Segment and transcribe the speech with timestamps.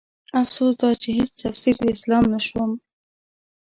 [0.41, 2.71] افسوس دا چې هيڅ تفسير د اسلام نه شوم